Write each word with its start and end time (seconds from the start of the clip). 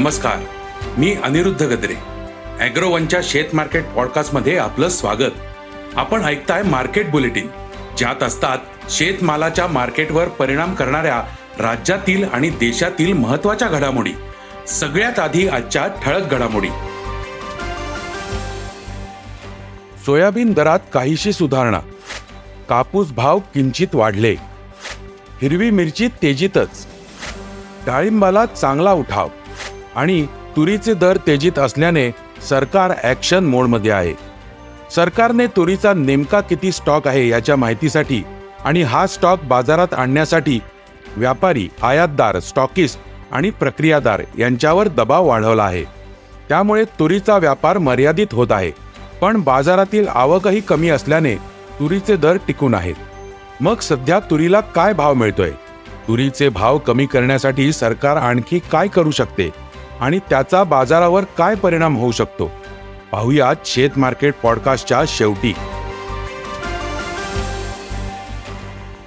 नमस्कार. 0.00 0.36
मी 0.98 1.14
अनिरुद्ध 1.14 1.62
गद्रे. 1.62 1.94
अॅग्रोवनच्या 2.60 3.20
शेत 3.22 3.44
मार्केट 3.52 3.84
पॉडकास्टमध्ये 3.84 4.58
आपलं 4.58 4.88
स्वागत. 4.88 5.32
आपण 5.96 6.24
ऐकताय 6.24 6.62
मार्केट 6.62 7.10
बुलेटिन. 7.10 7.48
ज्यात 7.98 8.22
असतात 8.22 8.58
शेतमालाच्या 8.90 9.66
मार्केटवर 9.66 10.28
परिणाम 10.28 10.74
करणाऱ्या 10.74 11.24
राज्यातील 11.58 12.24
आणि 12.24 12.50
देशातील 12.50 13.12
महत्त्वाच्या 13.12 13.68
घडामोडी. 13.68 14.12
सगळ्यात 14.68 15.18
आधी 15.18 15.48
आजच्या 15.48 15.86
ठळक 15.86 16.30
घडामोडी. 16.30 16.68
सोयाबीन 20.06 20.52
दरात 20.52 20.80
काहीशी 20.92 21.32
सुधारणा. 21.32 21.80
कापूस 22.68 23.12
भाव 23.12 23.38
किंचित 23.38 23.88
वाढले. 23.94 24.36
हिरवी 25.42 25.70
मिरची 25.70 26.08
तेजीतच. 26.08 26.86
डाळिंबाला 27.86 28.46
चांगला 28.46 28.92
उठाव. 28.92 29.28
आणि 29.96 30.24
तुरीचे 30.56 30.94
दर 30.94 31.16
तेजीत 31.26 31.58
असल्याने 31.58 32.10
सरकार 32.48 32.92
ॲक्शन 33.02 33.44
मोडमध्ये 33.44 33.90
आहे. 33.90 34.12
सरकारने 34.94 35.46
तुरीचा 35.46 35.92
नेमका 35.94 36.40
किती 36.40 36.72
स्टॉक 36.72 37.06
आहे 37.08 37.28
याच्या 37.28 37.56
माहितीसाठी 37.56 38.22
आणि 38.64 38.82
हा 38.82 39.06
स्टॉक 39.06 39.44
बाजारात 39.44 39.94
आणण्यासाठी 39.94 40.58
व्यापारी 41.16 41.68
आयातदार 41.82 42.38
स्टॉकिस्ट 42.40 42.98
आणि 43.32 43.50
प्रक्रियादार 43.50 44.22
यांच्यावर 44.38 44.88
दबाव 44.88 45.26
वाढवला 45.26 45.64
आहे. 45.64 45.84
त्यामुळे 46.48 46.84
तुरीचा 46.98 47.36
व्यापार 47.36 47.78
मर्यादित 47.78 48.34
होत 48.34 48.52
आहे 48.52 48.70
पण 49.20 49.40
बाजारातील 49.40 50.08
आवकही 50.08 50.60
कमी 50.60 50.88
असल्याने 50.88 51.34
तुरीचे 51.80 52.16
दर 52.16 52.36
टिकून 52.46 52.74
आहेत. 52.74 52.94
मग 53.60 53.80
सध्या 53.80 54.18
तुरीला 54.20 54.60
काय 54.60 54.92
भाव 54.92 55.14
मिळतोय? 55.14 55.50
तुरीचे 56.08 56.48
भाव 56.48 56.78
कमी 56.78 57.06
करण्यासाठी 57.06 57.72
सरकार 57.72 58.16
आणखी 58.16 58.58
काय 58.72 58.88
करू 58.88 59.10
शकते? 59.10 59.48
आणि 60.00 60.18
त्याचा 60.30 60.62
बाजारावर 60.64 61.24
काय 61.38 61.54
परिणाम 61.54 61.96
होऊ 61.96 62.12
शकतो? 62.12 62.50
पाहुयात 63.12 63.66
शेत 63.66 63.90
मार्केट 63.96 64.34
पॉडकास्टच्या 64.42 65.02
शेवटी. 65.08 65.54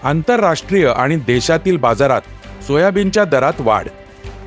आंतरराष्ट्रीय 0.04 0.88
आणि 0.88 1.16
देशातील 1.16 1.78
बाजारात 1.78 2.22
सोयाबीनच्या 2.68 3.24
दरात 3.26 3.54
वाढ. 3.60 3.88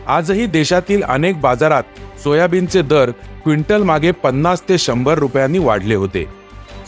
आजही 0.07 0.47
देशातील 0.47 1.03
अनेक 1.03 1.41
बाजारात 1.41 1.83
सोयाबीनचे 2.25 2.83
दर 2.83 3.11
क्विंटल 3.45 3.83
मागे 3.83 4.11
पन्नास 4.13 4.63
ते 4.69 4.79
शंभर 4.79 5.19
रुपयांनी 5.19 5.59
वाढले 5.59 5.95
होते. 5.95 6.25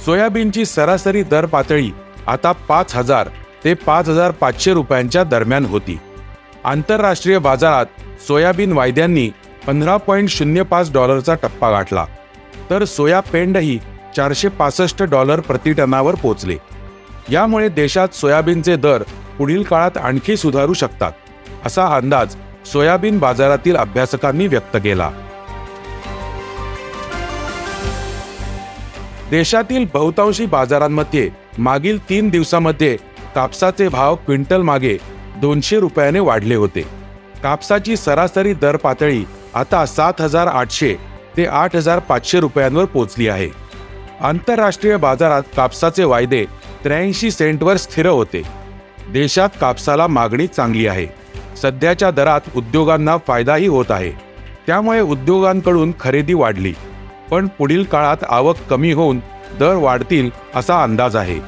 सोयाबीनची 0.04 0.64
सरासरी 0.64 1.22
दर 1.22 1.46
पातळी 1.46 1.90
आता 2.26 2.52
पाच 2.52 2.94
हजार 2.96 3.28
ते 3.64 3.74
पाच 3.74 4.08
हजार 4.08 4.30
पाचशे 4.30 4.72
रुपयांच्या 4.72 5.24
दरम्यान 5.24 5.66
होती. 5.66 5.98
आंतरराष्ट्रीय 6.64 7.38
बाजारात 7.38 7.86
सोयाबीन 8.26 8.72
वायद्यांनी 8.72 9.30
पंधरा 9.68 9.96
पॉईंट 9.96 10.28
शून्य 10.28 10.62
पाच 10.62 10.92
डॉलरचा 10.92 11.34
टप्पा 11.34 11.70
गाठला. 11.70 12.04
तर 12.70 12.84
सोया 12.84 13.18
पेंडही 13.20 13.78
चारशे 14.16 14.48
पासष्ट 14.48 15.02
डॉलर 15.02 15.40
प्रति 15.40 15.72
टनावर 15.72 16.14
पोचले. 16.14 16.56
यामुळे 17.30 17.68
देशात 17.68 18.14
सोयाबीनचे 18.14 18.76
दर 18.76 19.02
पुढील 19.38 19.62
काळात 19.62 19.96
आणखी 19.96 20.36
सुधारू 20.36 20.72
शकतात 20.72 21.12
असा 21.66 21.86
अंदाज 21.86 22.36
सोयाबीन 22.72 23.18
बाजारातील 23.18 23.76
अभ्यासकांनी 23.76 24.46
व्यक्त 24.46 24.76
केला. 24.76 25.10
देशातील 29.30 29.86
बहुतांशी 29.94 30.46
बाजारांमध्ये 30.46 31.30
मागील 31.58 32.08
तीन 32.08 32.28
दिवसामध्ये 32.28 32.96
कापसाचे 33.34 33.88
भाव 33.88 34.14
क्विंटल 34.16 34.62
मागे 34.62 34.98
दोनशे 35.36 35.80
रुपयाने 35.80 36.20
वाढले 36.20 36.54
होते. 36.54 36.82
कापसाची 37.42 37.96
सरासरी 37.96 38.52
दर 38.54 38.76
पातळी 38.76 39.24
आता 39.54 39.86
सात 39.86 40.12
हजार 40.20 40.46
आठशे 40.46 40.94
ते 41.36 41.46
आठ 41.46 41.76
हजार 41.76 41.98
पाचशे 41.98 42.40
रुपयांवर 42.40 42.84
पोहोचली 42.84 43.28
आहे. 43.28 43.48
आंतरराष्ट्रीय 44.20 44.96
बाजारात 44.96 45.42
कापसाचे 45.56 46.04
वायदे 46.04 46.44
त्र्याऐंशी 46.84 47.30
सेंटवर 47.30 47.76
स्थिर 47.76 48.06
होते. 48.06 48.42
देशात 49.12 49.48
कापसाला 49.60 50.06
मागणी 50.06 50.46
चांगली 50.46 50.86
आहे. 50.86 51.06
सध्याच्या 51.62 52.10
दरात 52.10 52.40
उद्योगांना 52.56 53.16
फायदाही 53.26 53.66
होत 53.66 53.90
आहे. 53.90 54.10
त्यामुळे 54.66 55.00
उद्योगांकडून 55.00 55.92
खरेदी 56.00 56.34
वाढली. 56.34 56.74
पण 57.30 57.46
पुढील 57.46 57.84
काळात 57.84 58.16
आवक 58.28 58.56
कमी 58.70 58.92
होऊन 58.92 59.20
दर 59.60 59.74
वाढतील 59.74 60.30
असा 60.54 60.82
अंदाज 60.82 61.16
आहे. 61.16 61.38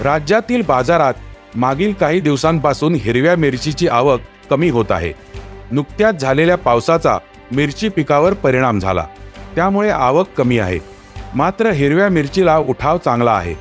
राज्यातील 0.00 0.62
बाजारात 0.62 1.14
मागील 1.54 1.92
काही 1.92 2.20
दिवसांपासून 2.20 2.94
हिरव्या 2.94 3.36
मिरचीची 3.36 3.88
आवक 3.88 4.20
कमी 4.50 4.70
होत 4.70 4.84
आहे. 4.90 5.12
नुकत्याच 5.70 6.20
झालेल्या 6.20 6.56
पावसाचा 6.56 7.18
मिरची 7.52 7.88
पिकावर 7.88 8.32
परिणाम 8.32 8.78
झाला. 8.78 9.06
त्यामुळे 9.54 9.90
आवक 9.90 10.26
कमी 10.36 10.58
आहे. 10.58 10.78
मात्र 11.34 11.70
हिरव्या 11.70 12.08
मिरचीला 12.08 12.58
उठाव 12.58 12.98
चांगला 12.98 13.32
आहे. 13.32 13.54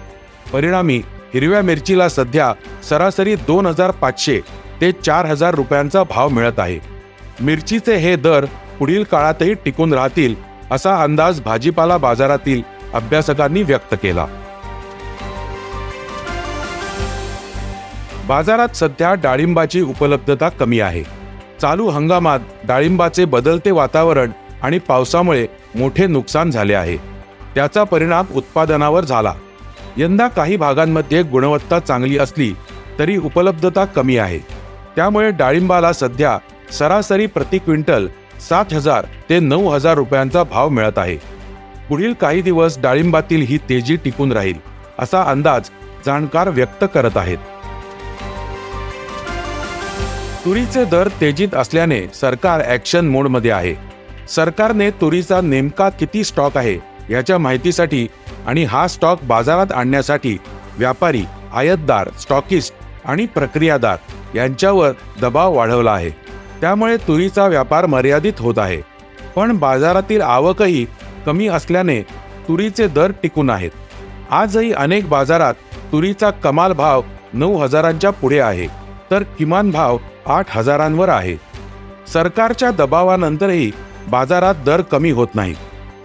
परिणामी 0.54 1.02
हिरव्या 1.34 1.62
मिरचीला 1.62 2.10
सध्या 2.10 2.54
सरासरी 2.90 3.36
दोन 3.36 3.66
हजार 3.66 3.92
पाचशे 3.92 4.40
ते 4.82 4.92
चार 4.92 5.26
हजार 5.26 5.56
रुपयांचा 5.56 6.04
भाव 6.04 6.30
मिळत 6.30 6.60
आहे. 6.60 6.80
मिरचीचे 7.40 7.96
हे 7.96 8.16
दर 8.16 8.46
पुढील 8.80 9.04
काळातही 9.04 9.54
टिकून 9.54 9.94
राहतील 9.94 10.36
असा 10.72 11.04
अंदाज 11.04 11.42
भाजीपाला 11.42 11.98
बाजारातील 11.98 12.62
अभ्यासकांनी 12.94 13.64
व्यक्त 13.64 13.96
केला. 14.04 14.26
बाजारात 18.28 18.76
सध्या 18.76 19.14
डाळिंबाची 19.14 19.82
उपलब्धता 19.82 20.50
कमी 20.50 20.80
आहे. 20.80 21.04
चालू 21.62 21.88
हंगामात 21.90 22.40
डाळिंबाचे 22.64 23.26
बदलते 23.26 23.72
वातावरण 23.72 24.32
आणि 24.62 24.80
पावसामुळे 24.80 25.48
मोठे 25.76 26.08
नुकसान 26.08 26.52
झाले 26.52 26.74
आहे. 26.74 26.98
त्याचा 27.56 27.84
परिणाम 27.84 28.26
उत्पादनावर 28.36 29.06
झाला. 29.06 29.34
यंदा 29.98 30.28
काही 30.28 30.58
भागांमध्ये 30.58 31.24
गुणवत्ता 31.24 31.80
चांगली 31.80 32.18
असली 32.18 32.54
तरी 33.00 33.18
उपलब्धता 33.18 33.86
कमी 33.86 34.18
आहे. 34.18 34.40
त्यामुळे 34.96 35.32
डाळिंबाला 35.32 35.94
सध्या 35.94 36.38
सरासरी 36.72 37.26
प्रति 37.26 37.58
क्विंटल 37.58 38.08
सात 38.50 38.74
हजार 38.74 39.06
ते 39.30 39.40
नऊ 39.40 39.70
हजार 39.70 39.94
रुपयांचा 39.94 40.44
भाव 40.44 40.70
मिळत 40.70 40.98
आहे. 40.98 41.18
पुढील 41.90 42.14
काही 42.14 42.42
दिवस 42.42 42.80
डाळिंबातील 42.80 43.42
ही 43.42 43.58
तेजी 43.70 43.96
टिकून 43.96 44.32
राहील 44.32 44.58
असा 45.00 45.24
अंदाज 45.24 45.70
जाणकार 46.06 46.50
व्यक्त 46.50 46.86
करत 46.94 47.18
आहेत. 47.18 47.38
तुरीचे 50.48 50.84
दर 50.86 51.08
तेजीत 51.22 51.56
असल्याने 51.56 52.00
सरकार 52.16 52.62
ॲक्शन 52.66 53.08
मोडमध्ये 53.08 53.52
आहे. 53.52 53.74
सरकारने 54.30 54.90
तुरीचा 54.92 55.40
नेमका 55.42 55.90
किती 55.90 56.24
स्टॉक 56.24 56.58
आहे 56.58 56.78
याच्या 57.10 57.38
माहितीसाठी 57.38 58.06
आणि 58.46 58.64
हा 58.64 58.88
स्टॉक 58.88 59.24
बाजारात 59.24 59.72
आणण्यासाठी 59.72 60.38
व्यापारी 60.78 61.24
आयातदार 61.54 62.10
स्टॉकिस्ट 62.20 62.74
आणि 63.06 63.26
प्रक्रियादार 63.26 63.98
यांच्यावर 64.36 64.92
दबाव 65.22 65.56
वाढवला 65.56 65.92
आहे. 65.92 66.10
त्यामुळे 66.62 66.98
तुरीचा 66.98 67.48
व्यापार 67.48 67.86
मर्यादित 67.86 68.40
होत 68.40 68.60
आहे. 68.60 68.82
पण 69.36 69.58
बाजारातील 69.58 70.22
आवकही 70.22 70.86
कमी 71.26 71.48
असल्याने 71.48 72.02
तुरीचे 72.48 72.88
दर 72.88 73.12
टिकून 73.24 73.50
आहेत. 73.50 73.72
आजही 74.32 74.72
अनेक 74.72 75.10
बाजारात 75.10 75.54
तुरीचा 75.92 76.30
कमाल 76.30 76.74
भाव 76.74 77.02
नऊ 77.34 77.58
हजारांच्या 77.58 78.10
पुढे 78.12 78.40
आहे. 78.40 78.87
तर 79.12 79.24
किमान 79.38 79.72
भाव 79.72 79.98
आठ 80.26 80.46
हजारांवर 80.50 81.10
आहे. 81.10 81.36
सरकारच्या 82.08 82.72
दबावानंतरही 82.72 83.72
बाजारात 84.10 84.56
दर 84.66 84.82
कमी 84.82 85.12
होत 85.12 85.28
नाही 85.36 85.54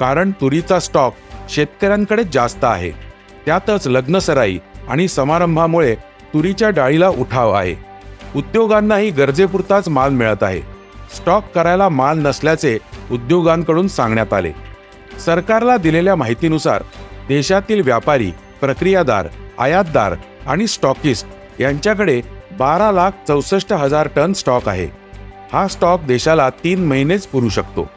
कारण 0.00 0.30
तुरीचा 0.40 0.78
स्टॉक 0.80 1.14
शेतकऱ्यांकडे 1.48 2.22
जास्त 2.32 2.64
आहे. 2.64 2.90
त्यातच 3.46 3.86
लग्नसराई 3.86 4.58
आणि 4.88 5.08
समारंभामुळे 5.08 5.94
तुरीच्या 6.34 6.70
डाळीला 6.70 7.08
उठाव 7.08 7.52
आहे. 7.52 7.74
उद्योगांनाही 8.36 9.10
गरजेपुरताच 9.10 9.88
माल 9.88 10.12
मिळत 10.12 10.42
आहे. 10.42 10.60
स्टॉक 11.16 11.44
करायला 11.54 11.88
माल 11.88 12.18
नसल्याचे 12.18 12.78
उद्योगांकडून 13.10 13.88
सांगण्यात 13.88 14.32
आले. 14.32 14.52
सरकारला 15.24 15.76
दिलेल्या 15.76 16.14
माहितीनुसार 16.16 16.82
देशातील 17.28 17.80
व्यापारी 17.80 18.30
प्रक्रियादार 18.60 19.28
आयातदार 19.58 20.14
आणि 20.46 20.66
स्टॉकिस्ट 20.66 21.26
यांच्याकडे 21.60 22.20
बारा 22.58 22.90
लाख 22.92 23.10
चौसष्ट 23.28 23.72
हजार 23.72 24.08
टन 24.16 24.32
स्टॉक 24.32 24.68
आहे. 24.68 24.86
हा 25.52 25.66
स्टॉक 25.68 26.00
देशाला 26.00 26.50
तीन 26.50 26.84
महिनेच 26.86 27.26
पुरू 27.26 27.48
शकतो. 27.48 27.88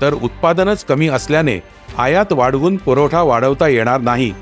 तर 0.00 0.14
उत्पादनच 0.14 0.84
कमी 0.84 1.08
असल्याने 1.08 1.58
आयात 1.98 2.32
वाढवून 2.32 2.76
पुरवठा 2.76 3.22
वाढवता 3.22 3.68
येणार 3.68 4.00
नाही. 4.00 4.32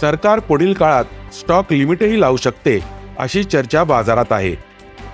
सरकार 0.00 0.38
पुढील 0.38 0.72
काळात 0.72 1.34
स्टॉक 1.34 1.72
लिमिटही 1.72 2.20
लावू 2.20 2.36
शकते 2.36 2.78
अशी 3.18 3.44
चर्चा 3.44 3.84
बाजारात 3.84 4.32
आहे. 4.32 4.54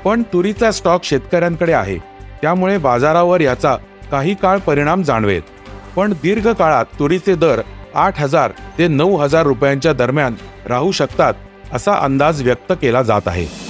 पण 0.05 0.23
तुरीचा 0.23 0.71
स्टॉक 0.73 1.05
शेतकऱ्यांकडे 1.05 1.73
आहे. 1.73 1.99
त्यामुळे 2.43 2.79
बाजारावर 2.79 3.41
याचा 3.41 3.77
काही 4.11 4.35
काळ 4.35 4.59
परिणाम 4.59 5.03
जाणवेल. 5.03 5.43
पण 5.97 6.13
दीर्घ 6.13 6.49
काळात 6.49 6.85
तुरीचे 6.99 7.35
दर 7.35 7.61
आठ 7.95 8.21
हजार 8.21 8.51
ते 8.79 8.89
नऊ 8.89 9.17
हजार 9.17 9.43
रुपयांच्या 9.43 9.93
दरम्यान 9.93 10.35
राहू 10.67 10.93
शकतात 10.93 11.35
असा 11.73 11.95
अंदाज 11.95 12.43
व्यक्त 12.43 12.73
केला 12.73 13.03
जात 13.03 13.21
आहे. 13.27 13.70